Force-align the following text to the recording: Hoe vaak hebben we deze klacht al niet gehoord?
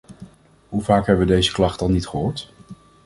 Hoe 0.69 0.81
vaak 0.83 1.05
hebben 1.07 1.27
we 1.27 1.33
deze 1.33 1.51
klacht 1.51 1.81
al 1.81 1.89
niet 1.89 2.07
gehoord? 2.07 2.53